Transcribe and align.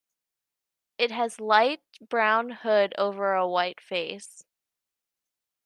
It 0.97 1.11
has 1.11 1.37
a 1.37 1.43
light 1.43 1.81
brown 2.09 2.49
hood 2.49 2.95
over 2.97 3.35
a 3.35 3.47
white 3.47 3.79
face. 3.79 4.43